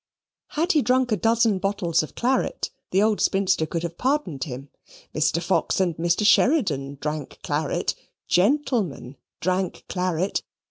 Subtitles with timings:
[0.57, 4.69] Had he drunk a dozen bottles of claret, the old spinster could have pardoned him.
[5.13, 5.39] Mr.
[5.43, 6.25] Fox and Mr.
[6.25, 7.93] Sheridan drank claret.
[8.27, 10.41] Gentlemen drank claret.